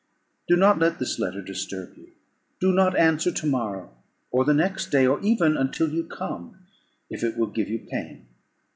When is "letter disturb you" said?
1.19-2.13